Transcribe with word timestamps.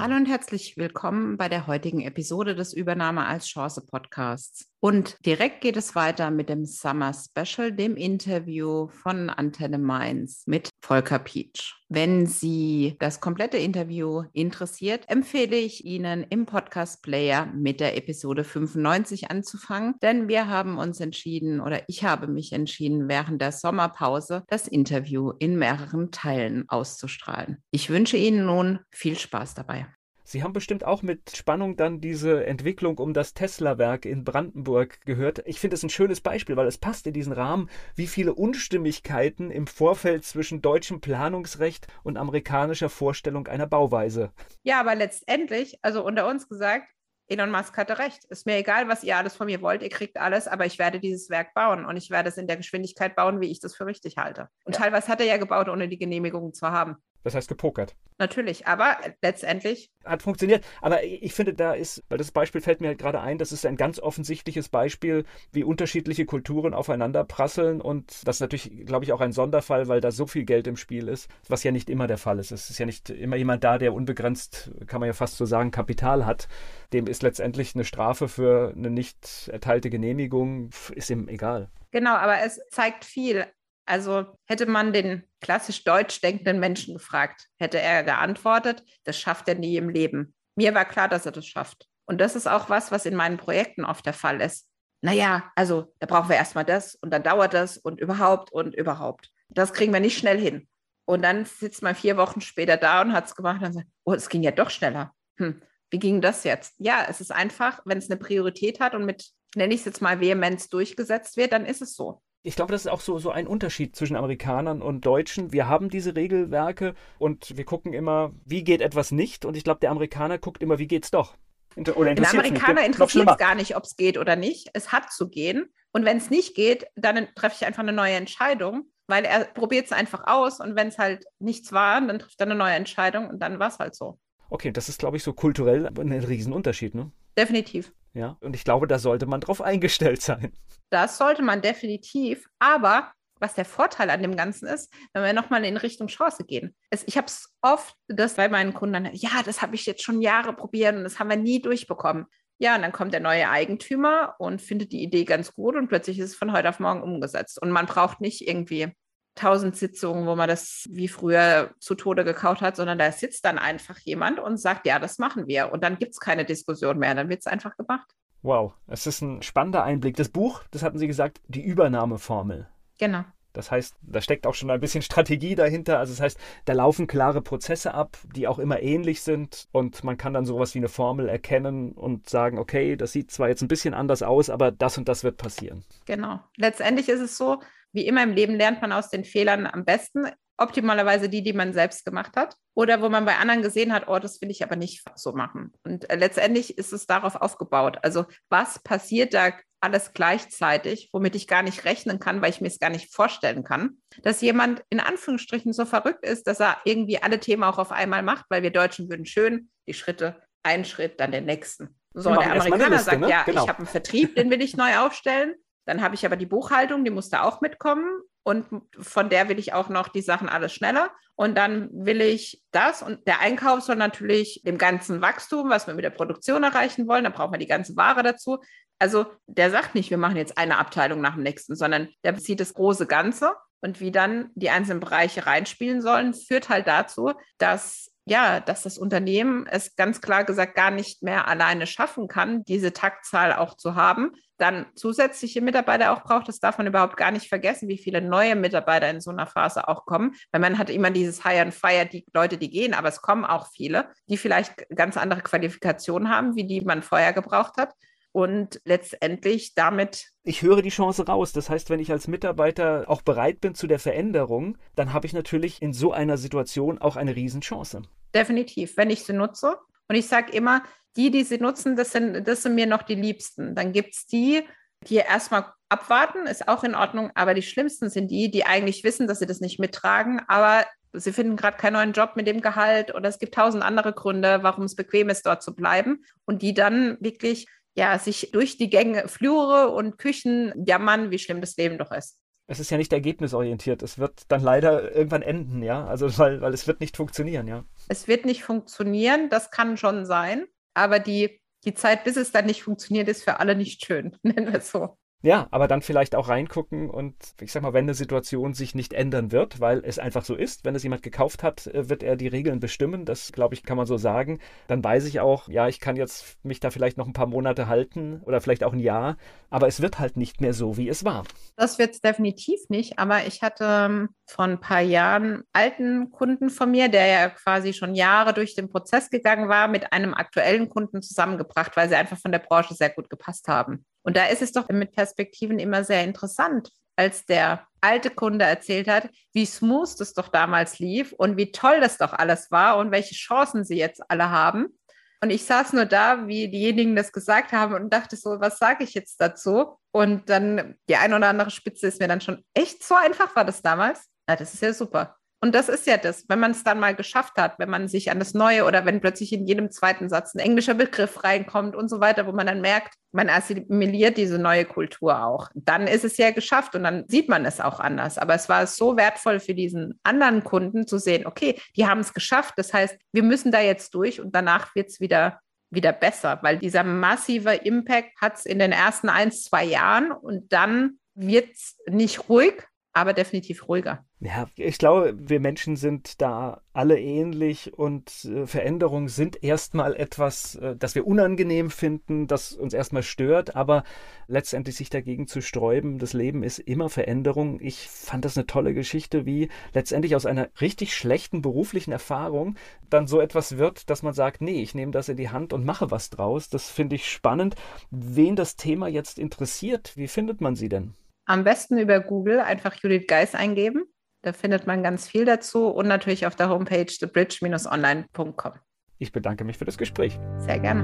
Hallo 0.00 0.16
und 0.16 0.24
herzlich 0.24 0.78
willkommen 0.78 1.36
bei 1.36 1.50
der 1.50 1.66
heutigen 1.66 2.00
Episode 2.00 2.54
des 2.54 2.72
Übernahme 2.72 3.26
als 3.26 3.46
Chance 3.48 3.82
Podcasts. 3.86 4.70
Und 4.82 5.18
direkt 5.26 5.60
geht 5.60 5.76
es 5.76 5.94
weiter 5.94 6.30
mit 6.30 6.48
dem 6.48 6.64
Summer 6.64 7.12
Special, 7.12 7.70
dem 7.70 7.96
Interview 7.96 8.88
von 8.88 9.28
Antenne 9.28 9.76
Mainz 9.76 10.44
mit 10.46 10.70
Volker 10.80 11.18
Pietsch. 11.18 11.74
Wenn 11.90 12.24
Sie 12.24 12.96
das 12.98 13.20
komplette 13.20 13.58
Interview 13.58 14.22
interessiert, 14.32 15.04
empfehle 15.08 15.56
ich 15.56 15.84
Ihnen 15.84 16.24
im 16.30 16.46
Podcast 16.46 17.02
Player 17.02 17.46
mit 17.54 17.80
der 17.80 17.98
Episode 17.98 18.44
95 18.44 19.30
anzufangen, 19.30 19.96
denn 20.00 20.28
wir 20.28 20.46
haben 20.46 20.78
uns 20.78 21.00
entschieden 21.00 21.60
oder 21.60 21.82
ich 21.88 22.04
habe 22.04 22.26
mich 22.26 22.52
entschieden, 22.52 23.08
während 23.08 23.42
der 23.42 23.52
Sommerpause 23.52 24.44
das 24.48 24.66
Interview 24.66 25.32
in 25.38 25.58
mehreren 25.58 26.10
Teilen 26.10 26.66
auszustrahlen. 26.68 27.62
Ich 27.70 27.90
wünsche 27.90 28.16
Ihnen 28.16 28.46
nun 28.46 28.78
viel 28.90 29.18
Spaß 29.18 29.54
dabei. 29.54 29.88
Sie 30.30 30.44
haben 30.44 30.52
bestimmt 30.52 30.84
auch 30.84 31.02
mit 31.02 31.36
Spannung 31.36 31.74
dann 31.74 32.00
diese 32.00 32.46
Entwicklung 32.46 32.98
um 32.98 33.12
das 33.12 33.34
Tesla-Werk 33.34 34.04
in 34.04 34.22
Brandenburg 34.22 35.00
gehört. 35.04 35.42
Ich 35.44 35.58
finde 35.58 35.74
es 35.74 35.82
ein 35.82 35.90
schönes 35.90 36.20
Beispiel, 36.20 36.54
weil 36.54 36.68
es 36.68 36.78
passt 36.78 37.08
in 37.08 37.12
diesen 37.12 37.32
Rahmen, 37.32 37.68
wie 37.96 38.06
viele 38.06 38.32
Unstimmigkeiten 38.32 39.50
im 39.50 39.66
Vorfeld 39.66 40.24
zwischen 40.24 40.62
deutschem 40.62 41.00
Planungsrecht 41.00 41.88
und 42.04 42.16
amerikanischer 42.16 42.90
Vorstellung 42.90 43.48
einer 43.48 43.66
Bauweise. 43.66 44.30
Ja, 44.62 44.78
aber 44.78 44.94
letztendlich, 44.94 45.80
also 45.82 46.04
unter 46.04 46.28
uns 46.28 46.48
gesagt, 46.48 46.86
Elon 47.26 47.50
Musk 47.50 47.76
hatte 47.76 47.98
recht. 47.98 48.24
Ist 48.26 48.46
mir 48.46 48.56
egal, 48.56 48.86
was 48.86 49.02
ihr 49.02 49.16
alles 49.16 49.34
von 49.34 49.46
mir 49.46 49.62
wollt, 49.62 49.82
ihr 49.82 49.88
kriegt 49.88 50.16
alles, 50.16 50.46
aber 50.46 50.64
ich 50.64 50.78
werde 50.78 51.00
dieses 51.00 51.28
Werk 51.30 51.54
bauen 51.54 51.84
und 51.84 51.96
ich 51.96 52.10
werde 52.10 52.28
es 52.28 52.38
in 52.38 52.46
der 52.46 52.56
Geschwindigkeit 52.56 53.16
bauen, 53.16 53.40
wie 53.40 53.50
ich 53.50 53.58
das 53.58 53.74
für 53.74 53.86
richtig 53.86 54.16
halte. 54.16 54.48
Und 54.64 54.74
ja. 54.74 54.82
teilweise 54.82 55.08
hat 55.08 55.20
er 55.20 55.26
ja 55.26 55.38
gebaut, 55.38 55.68
ohne 55.68 55.88
die 55.88 55.98
Genehmigung 55.98 56.52
zu 56.54 56.68
haben. 56.70 56.96
Das 57.22 57.34
heißt 57.34 57.48
gepokert. 57.48 57.94
Natürlich, 58.18 58.66
aber 58.66 58.96
letztendlich. 59.22 59.90
Hat 60.04 60.22
funktioniert. 60.22 60.64
Aber 60.80 61.02
ich 61.04 61.34
finde, 61.34 61.54
da 61.54 61.74
ist, 61.74 62.02
weil 62.08 62.18
das 62.18 62.30
Beispiel 62.30 62.60
fällt 62.60 62.80
mir 62.80 62.88
halt 62.88 62.98
gerade 62.98 63.20
ein, 63.20 63.38
das 63.38 63.52
ist 63.52 63.66
ein 63.66 63.76
ganz 63.76 63.98
offensichtliches 63.98 64.68
Beispiel, 64.68 65.24
wie 65.52 65.64
unterschiedliche 65.64 66.24
Kulturen 66.24 66.72
aufeinander 66.72 67.24
prasseln. 67.24 67.80
Und 67.80 68.26
das 68.26 68.36
ist 68.36 68.40
natürlich, 68.40 68.86
glaube 68.86 69.04
ich, 69.04 69.12
auch 69.12 69.20
ein 69.20 69.32
Sonderfall, 69.32 69.88
weil 69.88 70.00
da 70.00 70.10
so 70.10 70.26
viel 70.26 70.44
Geld 70.44 70.66
im 70.66 70.76
Spiel 70.76 71.08
ist, 71.08 71.28
was 71.48 71.62
ja 71.62 71.72
nicht 71.72 71.90
immer 71.90 72.06
der 72.06 72.18
Fall 72.18 72.38
ist. 72.38 72.52
Es 72.52 72.70
ist 72.70 72.78
ja 72.78 72.86
nicht 72.86 73.10
immer 73.10 73.36
jemand 73.36 73.64
da, 73.64 73.78
der 73.78 73.92
unbegrenzt, 73.92 74.70
kann 74.86 75.00
man 75.00 75.06
ja 75.06 75.12
fast 75.12 75.36
so 75.36 75.44
sagen, 75.44 75.70
Kapital 75.70 76.24
hat. 76.24 76.48
Dem 76.92 77.06
ist 77.06 77.22
letztendlich 77.22 77.74
eine 77.74 77.84
Strafe 77.84 78.28
für 78.28 78.72
eine 78.74 78.90
nicht 78.90 79.48
erteilte 79.52 79.90
Genehmigung, 79.90 80.70
ist 80.94 81.10
ihm 81.10 81.28
egal. 81.28 81.68
Genau, 81.90 82.14
aber 82.14 82.40
es 82.44 82.60
zeigt 82.70 83.04
viel. 83.04 83.46
Also 83.90 84.38
hätte 84.46 84.66
man 84.66 84.92
den 84.92 85.24
klassisch 85.40 85.82
deutsch 85.82 86.20
denkenden 86.20 86.60
Menschen 86.60 86.94
gefragt, 86.94 87.48
hätte 87.58 87.80
er 87.80 88.04
geantwortet, 88.04 88.84
das 89.02 89.18
schafft 89.18 89.48
er 89.48 89.56
nie 89.56 89.76
im 89.76 89.88
Leben. 89.88 90.32
Mir 90.54 90.74
war 90.74 90.84
klar, 90.84 91.08
dass 91.08 91.26
er 91.26 91.32
das 91.32 91.44
schafft. 91.44 91.88
Und 92.06 92.20
das 92.20 92.36
ist 92.36 92.46
auch 92.46 92.70
was, 92.70 92.92
was 92.92 93.04
in 93.04 93.16
meinen 93.16 93.36
Projekten 93.36 93.84
oft 93.84 94.06
der 94.06 94.12
Fall 94.12 94.40
ist. 94.40 94.68
Naja, 95.02 95.50
also 95.56 95.92
da 95.98 96.06
brauchen 96.06 96.28
wir 96.28 96.36
erstmal 96.36 96.64
das 96.64 96.94
und 96.94 97.10
dann 97.10 97.24
dauert 97.24 97.52
das 97.52 97.78
und 97.78 98.00
überhaupt 98.00 98.52
und 98.52 98.76
überhaupt. 98.76 99.32
Das 99.48 99.72
kriegen 99.72 99.92
wir 99.92 99.98
nicht 99.98 100.18
schnell 100.18 100.38
hin. 100.38 100.68
Und 101.04 101.22
dann 101.22 101.44
sitzt 101.44 101.82
man 101.82 101.96
vier 101.96 102.16
Wochen 102.16 102.40
später 102.40 102.76
da 102.76 103.02
und 103.02 103.12
hat 103.12 103.26
es 103.26 103.34
gemacht 103.34 103.60
und 103.60 103.72
sagt, 103.72 103.88
oh, 104.04 104.12
es 104.12 104.28
ging 104.28 104.44
ja 104.44 104.52
doch 104.52 104.70
schneller. 104.70 105.12
Hm, 105.38 105.60
wie 105.90 105.98
ging 105.98 106.20
das 106.20 106.44
jetzt? 106.44 106.76
Ja, 106.78 107.06
es 107.08 107.20
ist 107.20 107.32
einfach, 107.32 107.80
wenn 107.86 107.98
es 107.98 108.08
eine 108.08 108.20
Priorität 108.20 108.78
hat 108.78 108.94
und 108.94 109.04
mit, 109.04 109.30
nenne 109.56 109.74
ich 109.74 109.80
es 109.80 109.86
jetzt 109.86 110.00
mal, 110.00 110.20
Vehemenz 110.20 110.68
durchgesetzt 110.68 111.36
wird, 111.36 111.52
dann 111.52 111.66
ist 111.66 111.82
es 111.82 111.96
so. 111.96 112.22
Ich 112.42 112.56
glaube, 112.56 112.72
das 112.72 112.82
ist 112.82 112.90
auch 112.90 113.00
so, 113.00 113.18
so 113.18 113.30
ein 113.30 113.46
Unterschied 113.46 113.94
zwischen 113.94 114.16
Amerikanern 114.16 114.80
und 114.80 115.04
Deutschen. 115.04 115.52
Wir 115.52 115.68
haben 115.68 115.90
diese 115.90 116.16
Regelwerke 116.16 116.94
und 117.18 117.56
wir 117.56 117.64
gucken 117.64 117.92
immer, 117.92 118.32
wie 118.46 118.64
geht 118.64 118.80
etwas 118.80 119.12
nicht. 119.12 119.44
Und 119.44 119.56
ich 119.58 119.64
glaube, 119.64 119.80
der 119.80 119.90
Amerikaner 119.90 120.38
guckt 120.38 120.62
immer, 120.62 120.78
wie 120.78 120.86
geht's 120.86 121.10
doch. 121.10 121.36
Oder 121.76 122.14
der 122.14 122.30
Amerikaner 122.30 122.84
interessiert 122.84 123.28
es 123.30 123.36
gar 123.36 123.54
nicht, 123.54 123.76
ob 123.76 123.84
es 123.84 123.96
geht 123.96 124.16
oder 124.16 124.36
nicht. 124.36 124.70
Es 124.72 124.90
hat 124.90 125.12
zu 125.12 125.28
gehen. 125.28 125.70
Und 125.92 126.04
wenn 126.04 126.16
es 126.16 126.30
nicht 126.30 126.54
geht, 126.54 126.86
dann 126.96 127.28
treffe 127.34 127.56
ich 127.60 127.66
einfach 127.66 127.82
eine 127.82 127.92
neue 127.92 128.14
Entscheidung, 128.14 128.86
weil 129.06 129.24
er 129.24 129.44
probiert 129.44 129.86
es 129.86 129.92
einfach 129.92 130.26
aus. 130.26 130.60
Und 130.60 130.76
wenn 130.76 130.88
es 130.88 130.98
halt 130.98 131.24
nichts 131.40 131.72
war, 131.72 132.00
dann 132.00 132.18
trifft 132.18 132.40
er 132.40 132.46
eine 132.46 132.54
neue 132.54 132.74
Entscheidung 132.74 133.28
und 133.28 133.40
dann 133.40 133.58
war 133.58 133.68
es 133.68 133.78
halt 133.78 133.94
so. 133.94 134.18
Okay, 134.48 134.72
das 134.72 134.88
ist, 134.88 134.98
glaube 134.98 135.16
ich, 135.16 135.22
so 135.22 135.32
kulturell 135.32 135.86
ein 135.86 136.12
Riesenunterschied, 136.12 136.94
ne? 136.94 137.12
Definitiv. 137.36 137.92
Ja, 138.12 138.36
und 138.40 138.56
ich 138.56 138.64
glaube, 138.64 138.86
da 138.86 138.98
sollte 138.98 139.26
man 139.26 139.40
drauf 139.40 139.60
eingestellt 139.60 140.20
sein. 140.22 140.52
Das 140.90 141.18
sollte 141.18 141.42
man 141.42 141.62
definitiv. 141.62 142.48
Aber 142.58 143.12
was 143.40 143.54
der 143.54 143.64
Vorteil 143.64 144.10
an 144.10 144.22
dem 144.22 144.36
Ganzen 144.36 144.66
ist, 144.66 144.92
wenn 145.12 145.22
wir 145.22 145.32
nochmal 145.32 145.64
in 145.64 145.76
Richtung 145.76 146.08
Chance 146.08 146.44
gehen. 146.44 146.74
Es, 146.90 147.04
ich 147.06 147.16
habe 147.16 147.26
es 147.26 147.52
oft, 147.62 147.96
dass 148.06 148.34
bei 148.34 148.48
meinen 148.48 148.74
Kunden 148.74 149.08
ja, 149.14 149.42
das 149.44 149.62
habe 149.62 149.74
ich 149.74 149.86
jetzt 149.86 150.02
schon 150.02 150.20
Jahre 150.20 150.52
probiert 150.52 150.94
und 150.94 151.04
das 151.04 151.18
haben 151.18 151.30
wir 151.30 151.36
nie 151.36 151.62
durchbekommen. 151.62 152.26
Ja, 152.58 152.76
und 152.76 152.82
dann 152.82 152.92
kommt 152.92 153.14
der 153.14 153.20
neue 153.20 153.48
Eigentümer 153.48 154.34
und 154.38 154.60
findet 154.60 154.92
die 154.92 155.02
Idee 155.02 155.24
ganz 155.24 155.54
gut 155.54 155.76
und 155.76 155.88
plötzlich 155.88 156.18
ist 156.18 156.30
es 156.30 156.36
von 156.36 156.52
heute 156.52 156.68
auf 156.68 156.78
morgen 156.78 157.02
umgesetzt. 157.02 157.60
Und 157.60 157.70
man 157.70 157.86
braucht 157.86 158.20
nicht 158.20 158.46
irgendwie 158.46 158.92
tausend 159.40 159.76
Sitzungen, 159.76 160.26
wo 160.26 160.36
man 160.36 160.48
das 160.48 160.86
wie 160.90 161.08
früher 161.08 161.70
zu 161.78 161.94
Tode 161.94 162.24
gekaut 162.24 162.60
hat, 162.60 162.76
sondern 162.76 162.98
da 162.98 163.10
sitzt 163.10 163.44
dann 163.44 163.58
einfach 163.58 163.98
jemand 163.98 164.38
und 164.38 164.58
sagt, 164.58 164.86
ja, 164.86 164.98
das 164.98 165.18
machen 165.18 165.46
wir. 165.46 165.72
Und 165.72 165.82
dann 165.82 165.98
gibt 165.98 166.12
es 166.12 166.20
keine 166.20 166.44
Diskussion 166.44 166.98
mehr, 166.98 167.14
dann 167.14 167.28
wird 167.28 167.40
es 167.40 167.46
einfach 167.46 167.76
gemacht. 167.76 168.08
Wow, 168.42 168.72
es 168.86 169.06
ist 169.06 169.20
ein 169.20 169.42
spannender 169.42 169.84
Einblick. 169.84 170.16
Das 170.16 170.28
Buch, 170.28 170.62
das 170.70 170.82
hatten 170.82 170.98
Sie 170.98 171.06
gesagt, 171.06 171.40
die 171.48 171.62
Übernahmeformel. 171.62 172.68
Genau. 172.98 173.24
Das 173.52 173.70
heißt, 173.70 173.96
da 174.02 174.20
steckt 174.20 174.46
auch 174.46 174.54
schon 174.54 174.70
ein 174.70 174.80
bisschen 174.80 175.02
Strategie 175.02 175.54
dahinter. 175.56 175.98
Also 175.98 176.12
das 176.12 176.20
heißt, 176.20 176.38
da 176.66 176.72
laufen 176.72 177.06
klare 177.06 177.42
Prozesse 177.42 177.94
ab, 177.94 178.16
die 178.34 178.46
auch 178.46 178.58
immer 178.58 178.80
ähnlich 178.80 179.22
sind 179.22 179.66
und 179.72 180.04
man 180.04 180.16
kann 180.16 180.32
dann 180.32 180.44
sowas 180.44 180.74
wie 180.74 180.78
eine 180.78 180.88
Formel 180.88 181.28
erkennen 181.28 181.92
und 181.92 182.28
sagen, 182.28 182.58
okay, 182.58 182.96
das 182.96 183.12
sieht 183.12 183.30
zwar 183.30 183.48
jetzt 183.48 183.62
ein 183.62 183.68
bisschen 183.68 183.92
anders 183.94 184.22
aus, 184.22 184.50
aber 184.50 184.70
das 184.70 184.98
und 184.98 185.08
das 185.08 185.24
wird 185.24 185.36
passieren. 185.36 185.84
Genau. 186.06 186.40
Letztendlich 186.56 187.08
ist 187.08 187.20
es 187.20 187.36
so, 187.36 187.60
wie 187.92 188.06
immer 188.06 188.22
im 188.22 188.32
Leben 188.32 188.54
lernt 188.54 188.80
man 188.80 188.92
aus 188.92 189.10
den 189.10 189.24
Fehlern 189.24 189.66
am 189.66 189.84
besten. 189.84 190.26
Optimalerweise 190.56 191.28
die, 191.28 191.42
die 191.42 191.54
man 191.54 191.72
selbst 191.72 192.04
gemacht 192.04 192.36
hat. 192.36 192.54
Oder 192.74 193.00
wo 193.00 193.08
man 193.08 193.24
bei 193.24 193.36
anderen 193.36 193.62
gesehen 193.62 193.92
hat, 193.92 194.08
oh, 194.08 194.18
das 194.18 194.40
will 194.42 194.50
ich 194.50 194.62
aber 194.62 194.76
nicht 194.76 195.02
so 195.14 195.32
machen. 195.32 195.72
Und 195.84 196.08
äh, 196.10 196.16
letztendlich 196.16 196.76
ist 196.76 196.92
es 196.92 197.06
darauf 197.06 197.36
aufgebaut. 197.36 197.98
Also 198.02 198.26
was 198.50 198.78
passiert 198.82 199.32
da 199.32 199.52
alles 199.80 200.12
gleichzeitig, 200.12 201.08
womit 201.12 201.34
ich 201.34 201.46
gar 201.46 201.62
nicht 201.62 201.84
rechnen 201.84 202.18
kann, 202.18 202.42
weil 202.42 202.50
ich 202.50 202.60
mir 202.60 202.68
es 202.68 202.78
gar 202.78 202.90
nicht 202.90 203.14
vorstellen 203.14 203.64
kann, 203.64 203.98
dass 204.22 204.42
jemand 204.42 204.82
in 204.90 205.00
Anführungsstrichen 205.00 205.72
so 205.72 205.86
verrückt 205.86 206.24
ist, 206.24 206.46
dass 206.46 206.60
er 206.60 206.76
irgendwie 206.84 207.22
alle 207.22 207.40
Themen 207.40 207.64
auch 207.64 207.78
auf 207.78 207.90
einmal 207.90 208.22
macht, 208.22 208.44
weil 208.50 208.62
wir 208.62 208.70
Deutschen 208.70 209.08
würden 209.08 209.24
schön 209.24 209.70
die 209.88 209.94
Schritte, 209.94 210.40
einen 210.62 210.84
Schritt, 210.84 211.18
dann 211.18 211.32
den 211.32 211.46
nächsten. 211.46 211.98
So, 212.12 212.30
der 212.30 212.52
Amerikaner 212.52 212.90
Liste, 212.90 213.04
sagt, 213.04 213.20
ne? 213.20 213.30
ja, 213.30 213.42
genau. 213.44 213.62
ich 213.62 213.68
habe 213.68 213.78
einen 213.78 213.86
Vertrieb, 213.86 214.34
den 214.34 214.50
will 214.50 214.60
ich 214.60 214.76
neu 214.76 214.98
aufstellen. 214.98 215.54
Dann 215.86 216.02
habe 216.02 216.14
ich 216.14 216.24
aber 216.26 216.36
die 216.36 216.46
Buchhaltung, 216.46 217.04
die 217.04 217.10
muss 217.10 217.30
da 217.30 217.42
auch 217.42 217.60
mitkommen. 217.60 218.06
Und 218.42 218.66
von 218.98 219.28
der 219.28 219.48
will 219.48 219.58
ich 219.58 219.72
auch 219.72 219.88
noch 219.88 220.08
die 220.08 220.22
Sachen 220.22 220.48
alles 220.48 220.72
schneller. 220.72 221.10
Und 221.34 221.56
dann 221.56 221.88
will 221.92 222.20
ich 222.20 222.62
das. 222.70 223.02
Und 223.02 223.26
der 223.26 223.40
Einkauf 223.40 223.80
soll 223.80 223.96
natürlich 223.96 224.62
dem 224.64 224.78
ganzen 224.78 225.20
Wachstum, 225.20 225.70
was 225.70 225.86
wir 225.86 225.94
mit 225.94 226.04
der 226.04 226.10
Produktion 226.10 226.62
erreichen 226.62 227.08
wollen, 227.08 227.24
da 227.24 227.30
brauchen 227.30 227.52
wir 227.52 227.58
die 227.58 227.66
ganze 227.66 227.96
Ware 227.96 228.22
dazu. 228.22 228.58
Also 228.98 229.26
der 229.46 229.70
sagt 229.70 229.94
nicht, 229.94 230.10
wir 230.10 230.18
machen 230.18 230.36
jetzt 230.36 230.58
eine 230.58 230.78
Abteilung 230.78 231.20
nach 231.20 231.34
dem 231.34 231.42
nächsten, 231.42 231.74
sondern 231.74 232.08
der 232.24 232.32
bezieht 232.32 232.60
das 232.60 232.74
große 232.74 233.06
Ganze. 233.06 233.54
Und 233.80 234.00
wie 234.00 234.12
dann 234.12 234.50
die 234.54 234.68
einzelnen 234.68 235.00
Bereiche 235.00 235.46
reinspielen 235.46 236.02
sollen, 236.02 236.34
führt 236.34 236.68
halt 236.68 236.86
dazu, 236.86 237.32
dass 237.56 238.09
ja, 238.24 238.60
dass 238.60 238.82
das 238.82 238.98
Unternehmen 238.98 239.66
es 239.66 239.96
ganz 239.96 240.20
klar 240.20 240.44
gesagt 240.44 240.74
gar 240.74 240.90
nicht 240.90 241.22
mehr 241.22 241.48
alleine 241.48 241.86
schaffen 241.86 242.28
kann, 242.28 242.64
diese 242.64 242.92
Taktzahl 242.92 243.52
auch 243.52 243.76
zu 243.76 243.94
haben, 243.94 244.32
dann 244.58 244.86
zusätzliche 244.94 245.62
Mitarbeiter 245.62 246.12
auch 246.12 246.22
braucht. 246.22 246.48
Das 246.48 246.60
darf 246.60 246.78
man 246.78 246.86
überhaupt 246.86 247.16
gar 247.16 247.30
nicht 247.30 247.48
vergessen, 247.48 247.88
wie 247.88 247.98
viele 247.98 248.20
neue 248.20 248.56
Mitarbeiter 248.56 249.08
in 249.08 249.20
so 249.20 249.30
einer 249.30 249.46
Phase 249.46 249.88
auch 249.88 250.04
kommen, 250.04 250.34
weil 250.52 250.60
man 250.60 250.78
hat 250.78 250.90
immer 250.90 251.10
dieses 251.10 251.42
Hire 251.42 251.62
and 251.62 251.74
Fire, 251.74 252.06
die 252.06 252.24
Leute, 252.34 252.58
die 252.58 252.70
gehen, 252.70 252.94
aber 252.94 253.08
es 253.08 253.22
kommen 253.22 253.44
auch 253.44 253.68
viele, 253.72 254.10
die 254.26 254.36
vielleicht 254.36 254.88
ganz 254.94 255.16
andere 255.16 255.40
Qualifikationen 255.40 256.28
haben, 256.28 256.56
wie 256.56 256.66
die 256.66 256.82
man 256.82 257.02
vorher 257.02 257.32
gebraucht 257.32 257.78
hat 257.78 257.94
und 258.32 258.80
letztendlich 258.84 259.74
damit. 259.74 260.28
Ich 260.42 260.62
höre 260.62 260.82
die 260.82 260.90
Chance 260.90 261.26
raus. 261.26 261.52
Das 261.52 261.68
heißt, 261.70 261.90
wenn 261.90 262.00
ich 262.00 262.12
als 262.12 262.28
Mitarbeiter 262.28 263.04
auch 263.08 263.22
bereit 263.22 263.60
bin 263.60 263.74
zu 263.74 263.86
der 263.86 263.98
Veränderung, 263.98 264.78
dann 264.94 265.12
habe 265.12 265.26
ich 265.26 265.32
natürlich 265.32 265.82
in 265.82 265.92
so 265.92 266.12
einer 266.12 266.36
Situation 266.36 266.98
auch 266.98 267.16
eine 267.16 267.34
Riesenchance. 267.34 268.02
Definitiv, 268.34 268.96
wenn 268.96 269.10
ich 269.10 269.24
sie 269.24 269.32
nutze. 269.32 269.76
Und 270.08 270.16
ich 270.16 270.26
sage 270.26 270.52
immer, 270.52 270.82
die, 271.16 271.30
die 271.30 271.44
sie 271.44 271.58
nutzen, 271.58 271.96
das 271.96 272.12
sind, 272.12 272.46
das 272.46 272.62
sind 272.62 272.74
mir 272.74 272.86
noch 272.86 273.02
die 273.02 273.16
Liebsten. 273.16 273.74
Dann 273.74 273.92
gibt 273.92 274.14
es 274.14 274.26
die, 274.26 274.62
Die 275.08 275.16
erstmal 275.16 275.64
abwarten, 275.88 276.46
ist 276.46 276.68
auch 276.68 276.84
in 276.84 276.94
Ordnung, 276.94 277.30
aber 277.34 277.54
die 277.54 277.62
schlimmsten 277.62 278.10
sind 278.10 278.30
die, 278.30 278.50
die 278.50 278.66
eigentlich 278.66 279.02
wissen, 279.02 279.26
dass 279.26 279.38
sie 279.38 279.46
das 279.46 279.60
nicht 279.60 279.80
mittragen, 279.80 280.42
aber 280.46 280.84
sie 281.12 281.32
finden 281.32 281.56
gerade 281.56 281.78
keinen 281.78 281.94
neuen 281.94 282.12
Job 282.12 282.32
mit 282.36 282.46
dem 282.46 282.60
Gehalt 282.60 283.14
oder 283.14 283.28
es 283.28 283.38
gibt 283.38 283.54
tausend 283.54 283.82
andere 283.82 284.12
Gründe, 284.12 284.62
warum 284.62 284.84
es 284.84 284.94
bequem 284.94 285.30
ist, 285.30 285.46
dort 285.46 285.62
zu 285.62 285.74
bleiben 285.74 286.22
und 286.44 286.60
die 286.60 286.74
dann 286.74 287.16
wirklich 287.20 287.66
ja, 287.94 288.18
sich 288.18 288.50
durch 288.52 288.78
die 288.78 288.90
Gänge, 288.90 289.28
Flure 289.28 289.90
und 289.90 290.18
Küchen 290.18 290.72
jammern, 290.86 291.30
wie 291.30 291.38
schlimm 291.38 291.60
das 291.60 291.76
Leben 291.76 291.98
doch 291.98 292.12
ist. 292.12 292.36
Es 292.66 292.78
ist 292.78 292.90
ja 292.90 292.98
nicht 292.98 293.12
ergebnisorientiert. 293.12 294.00
Es 294.02 294.18
wird 294.18 294.44
dann 294.46 294.62
leider 294.62 295.12
irgendwann 295.14 295.42
enden, 295.42 295.82
ja. 295.82 296.06
Also 296.06 296.38
weil, 296.38 296.60
weil 296.60 296.72
es 296.72 296.86
wird 296.86 297.00
nicht 297.00 297.16
funktionieren, 297.16 297.66
ja. 297.66 297.84
Es 298.08 298.28
wird 298.28 298.44
nicht 298.44 298.62
funktionieren, 298.62 299.50
das 299.50 299.72
kann 299.72 299.96
schon 299.96 300.24
sein. 300.24 300.66
Aber 300.94 301.18
die, 301.18 301.60
die 301.84 301.94
Zeit, 301.94 302.22
bis 302.22 302.36
es 302.36 302.52
dann 302.52 302.66
nicht 302.66 302.84
funktioniert, 302.84 303.28
ist 303.28 303.42
für 303.42 303.58
alle 303.58 303.74
nicht 303.74 304.04
schön, 304.04 304.36
nennen 304.42 304.72
wir 304.72 304.78
es 304.78 304.90
so. 304.90 305.18
Ja, 305.42 305.68
aber 305.70 305.88
dann 305.88 306.02
vielleicht 306.02 306.34
auch 306.34 306.48
reingucken 306.50 307.08
und 307.08 307.34
ich 307.62 307.72
sag 307.72 307.82
mal, 307.82 307.94
wenn 307.94 308.04
eine 308.04 308.12
Situation 308.12 308.74
sich 308.74 308.94
nicht 308.94 309.14
ändern 309.14 309.52
wird, 309.52 309.80
weil 309.80 310.02
es 310.04 310.18
einfach 310.18 310.44
so 310.44 310.54
ist, 310.54 310.84
wenn 310.84 310.94
es 310.94 311.02
jemand 311.02 311.22
gekauft 311.22 311.62
hat, 311.62 311.86
äh, 311.86 312.10
wird 312.10 312.22
er 312.22 312.36
die 312.36 312.46
Regeln 312.48 312.78
bestimmen, 312.78 313.24
das 313.24 313.50
glaube 313.50 313.74
ich, 313.74 313.82
kann 313.82 313.96
man 313.96 314.04
so 314.04 314.18
sagen, 314.18 314.58
dann 314.86 315.02
weiß 315.02 315.24
ich 315.24 315.40
auch, 315.40 315.66
ja, 315.68 315.88
ich 315.88 315.98
kann 315.98 316.16
jetzt 316.16 316.58
mich 316.62 316.78
da 316.78 316.90
vielleicht 316.90 317.16
noch 317.16 317.26
ein 317.26 317.32
paar 317.32 317.46
Monate 317.46 317.88
halten 317.88 318.42
oder 318.44 318.60
vielleicht 318.60 318.84
auch 318.84 318.92
ein 318.92 318.98
Jahr, 318.98 319.38
aber 319.70 319.88
es 319.88 320.02
wird 320.02 320.18
halt 320.18 320.36
nicht 320.36 320.60
mehr 320.60 320.74
so, 320.74 320.98
wie 320.98 321.08
es 321.08 321.24
war. 321.24 321.44
Das 321.74 321.98
wird 321.98 322.12
es 322.12 322.20
definitiv 322.20 322.78
nicht, 322.90 323.18
aber 323.18 323.46
ich 323.46 323.62
hatte 323.62 323.84
ähm, 323.86 324.28
vor 324.46 324.66
ein 324.66 324.80
paar 324.80 325.00
Jahren 325.00 325.62
alten 325.72 326.30
Kunden 326.32 326.68
von 326.68 326.90
mir, 326.90 327.08
der 327.08 327.26
ja 327.26 327.48
quasi 327.48 327.94
schon 327.94 328.14
Jahre 328.14 328.52
durch 328.52 328.74
den 328.74 328.90
Prozess 328.90 329.30
gegangen 329.30 329.70
war, 329.70 329.88
mit 329.88 330.12
einem 330.12 330.34
aktuellen 330.34 330.90
Kunden 330.90 331.22
zusammengebracht, 331.22 331.96
weil 331.96 332.10
sie 332.10 332.16
einfach 332.16 332.36
von 332.36 332.52
der 332.52 332.58
Branche 332.58 332.92
sehr 332.92 333.08
gut 333.08 333.30
gepasst 333.30 333.66
haben. 333.66 334.04
Und 334.22 334.36
da 334.36 334.46
ist 334.46 334.62
es 334.62 334.72
doch 334.72 334.88
mit 334.88 335.12
Perspektiven 335.12 335.78
immer 335.78 336.04
sehr 336.04 336.24
interessant, 336.24 336.90
als 337.16 337.46
der 337.46 337.86
alte 338.00 338.30
Kunde 338.30 338.64
erzählt 338.64 339.08
hat, 339.08 339.28
wie 339.52 339.66
smooth 339.66 340.18
das 340.18 340.32
doch 340.32 340.48
damals 340.48 340.98
lief 340.98 341.32
und 341.32 341.56
wie 341.56 341.72
toll 341.72 342.00
das 342.00 342.18
doch 342.18 342.32
alles 342.32 342.70
war 342.70 342.98
und 342.98 343.10
welche 343.10 343.34
Chancen 343.34 343.84
sie 343.84 343.96
jetzt 343.96 344.22
alle 344.28 344.50
haben. 344.50 344.98
Und 345.42 345.50
ich 345.50 345.64
saß 345.64 345.94
nur 345.94 346.04
da, 346.04 346.46
wie 346.48 346.68
diejenigen 346.68 347.16
das 347.16 347.32
gesagt 347.32 347.72
haben 347.72 347.94
und 347.94 348.12
dachte 348.12 348.36
so, 348.36 348.60
was 348.60 348.78
sage 348.78 349.04
ich 349.04 349.14
jetzt 349.14 349.40
dazu? 349.40 349.96
Und 350.12 350.50
dann 350.50 350.96
die 351.08 351.16
eine 351.16 351.36
oder 351.36 351.48
andere 351.48 351.70
Spitze 351.70 352.08
ist 352.08 352.20
mir 352.20 352.28
dann 352.28 352.42
schon 352.42 352.62
echt 352.74 353.02
so 353.02 353.14
einfach 353.14 353.56
war 353.56 353.64
das 353.64 353.80
damals. 353.80 354.26
Na, 354.46 354.56
das 354.56 354.74
ist 354.74 354.82
ja 354.82 354.92
super. 354.92 355.39
Und 355.62 355.74
das 355.74 355.90
ist 355.90 356.06
ja 356.06 356.16
das, 356.16 356.46
wenn 356.48 356.58
man 356.58 356.70
es 356.70 356.84
dann 356.84 356.98
mal 356.98 357.14
geschafft 357.14 357.56
hat, 357.58 357.78
wenn 357.78 357.90
man 357.90 358.08
sich 358.08 358.30
an 358.30 358.38
das 358.38 358.54
Neue 358.54 358.86
oder 358.86 359.04
wenn 359.04 359.20
plötzlich 359.20 359.52
in 359.52 359.66
jedem 359.66 359.90
zweiten 359.90 360.30
Satz 360.30 360.54
ein 360.54 360.58
englischer 360.58 360.94
Begriff 360.94 361.44
reinkommt 361.44 361.94
und 361.94 362.08
so 362.08 362.18
weiter, 362.18 362.46
wo 362.46 362.52
man 362.52 362.66
dann 362.66 362.80
merkt, 362.80 363.14
man 363.32 363.50
assimiliert 363.50 364.38
diese 364.38 364.58
neue 364.58 364.86
Kultur 364.86 365.44
auch. 365.44 365.68
Dann 365.74 366.06
ist 366.06 366.24
es 366.24 366.38
ja 366.38 366.50
geschafft 366.50 366.94
und 366.94 367.04
dann 367.04 367.24
sieht 367.28 367.50
man 367.50 367.66
es 367.66 367.78
auch 367.78 368.00
anders. 368.00 368.38
Aber 368.38 368.54
es 368.54 368.70
war 368.70 368.86
so 368.86 369.18
wertvoll 369.18 369.60
für 369.60 369.74
diesen 369.74 370.18
anderen 370.22 370.64
Kunden 370.64 371.06
zu 371.06 371.18
sehen, 371.18 371.46
okay, 371.46 371.78
die 371.94 372.06
haben 372.06 372.20
es 372.20 372.32
geschafft. 372.32 372.74
Das 372.78 372.94
heißt, 372.94 373.18
wir 373.32 373.42
müssen 373.42 373.70
da 373.70 373.80
jetzt 373.80 374.14
durch 374.14 374.40
und 374.40 374.54
danach 374.54 374.94
wird 374.94 375.10
es 375.10 375.20
wieder 375.20 375.60
wieder 375.92 376.12
besser, 376.12 376.60
weil 376.62 376.78
dieser 376.78 377.02
massive 377.02 377.74
Impact 377.74 378.40
hat 378.40 378.56
es 378.56 378.64
in 378.64 378.78
den 378.78 378.92
ersten 378.92 379.28
ein, 379.28 379.50
zwei 379.50 379.84
Jahren 379.84 380.30
und 380.30 380.72
dann 380.72 381.18
wird 381.34 381.72
es 381.72 381.96
nicht 382.06 382.48
ruhig, 382.48 382.84
aber 383.12 383.32
definitiv 383.32 383.88
ruhiger. 383.88 384.24
Ja, 384.38 384.68
ich 384.76 384.98
glaube, 384.98 385.34
wir 385.36 385.58
Menschen 385.58 385.96
sind 385.96 386.40
da 386.40 386.80
alle 386.92 387.18
ähnlich 387.18 387.92
und 387.92 388.44
äh, 388.44 388.66
Veränderungen 388.66 389.28
sind 389.28 389.62
erstmal 389.64 390.14
etwas, 390.14 390.76
äh, 390.76 390.94
das 390.96 391.14
wir 391.16 391.26
unangenehm 391.26 391.90
finden, 391.90 392.46
das 392.46 392.72
uns 392.72 392.94
erstmal 392.94 393.24
stört, 393.24 393.74
aber 393.74 394.04
letztendlich 394.46 394.96
sich 394.96 395.10
dagegen 395.10 395.48
zu 395.48 395.60
sträuben, 395.60 396.18
das 396.18 396.32
Leben 396.32 396.62
ist 396.62 396.78
immer 396.78 397.08
Veränderung. 397.08 397.80
Ich 397.80 398.08
fand 398.08 398.44
das 398.44 398.56
eine 398.56 398.66
tolle 398.66 398.94
Geschichte, 398.94 399.44
wie 399.44 399.68
letztendlich 399.92 400.36
aus 400.36 400.46
einer 400.46 400.68
richtig 400.80 401.14
schlechten 401.14 401.62
beruflichen 401.62 402.12
Erfahrung 402.12 402.76
dann 403.10 403.26
so 403.26 403.40
etwas 403.40 403.76
wird, 403.76 404.08
dass 404.08 404.22
man 404.22 404.34
sagt, 404.34 404.62
nee, 404.62 404.82
ich 404.82 404.94
nehme 404.94 405.12
das 405.12 405.28
in 405.28 405.36
die 405.36 405.50
Hand 405.50 405.72
und 405.72 405.84
mache 405.84 406.12
was 406.12 406.30
draus. 406.30 406.68
Das 406.68 406.88
finde 406.88 407.16
ich 407.16 407.30
spannend. 407.30 407.74
Wen 408.10 408.54
das 408.54 408.76
Thema 408.76 409.08
jetzt 409.08 409.38
interessiert, 409.38 410.16
wie 410.16 410.28
findet 410.28 410.60
man 410.60 410.76
sie 410.76 410.88
denn? 410.88 411.14
Am 411.50 411.64
besten 411.64 411.98
über 411.98 412.20
Google 412.20 412.60
einfach 412.60 412.94
Judith 413.02 413.26
Geis 413.26 413.56
eingeben. 413.56 414.04
Da 414.42 414.52
findet 414.52 414.86
man 414.86 415.02
ganz 415.02 415.26
viel 415.26 415.44
dazu 415.44 415.88
und 415.88 416.06
natürlich 416.06 416.46
auf 416.46 416.54
der 416.54 416.68
Homepage 416.68 417.06
thebridge-online.com. 417.06 418.72
Ich 419.18 419.32
bedanke 419.32 419.64
mich 419.64 419.76
für 419.76 419.84
das 419.84 419.98
Gespräch. 419.98 420.38
Sehr 420.58 420.78
gerne. 420.78 421.02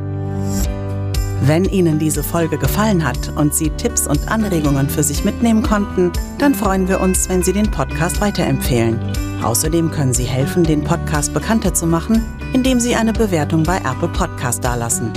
Wenn 1.43 1.65
Ihnen 1.65 1.99
diese 1.99 2.23
Folge 2.23 2.59
gefallen 2.59 3.05
hat 3.05 3.29
und 3.37 3.55
Sie 3.55 3.71
Tipps 3.71 4.07
und 4.07 4.31
Anregungen 4.31 4.89
für 4.89 5.03
sich 5.03 5.25
mitnehmen 5.25 5.65
konnten, 5.65 6.13
dann 6.39 6.55
freuen 6.55 6.89
wir 6.89 7.01
uns, 7.01 7.29
wenn 7.29 7.43
Sie 7.43 7.53
den 7.53 7.69
Podcast 7.69 8.21
weiterempfehlen. 8.21 9.01
Außerdem 9.43 9.91
können 9.91 10.15
Sie 10.15 10.27
helfen, 10.27 10.63
den 10.63 10.85
Podcast 10.85 11.35
bekannter 11.35 11.75
zu 11.75 11.87
machen, 11.89 12.25
indem 12.55 12.79
Sie 12.79 12.95
eine 12.95 13.13
Bewertung 13.13 13.65
bei 13.65 13.79
Apple 13.79 14.11
Podcast 14.11 14.65
dalassen. 14.65 15.13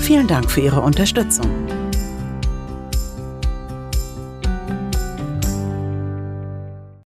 Vielen 0.00 0.26
Dank 0.26 0.50
für 0.50 0.62
Ihre 0.62 0.80
Unterstützung. 0.80 1.83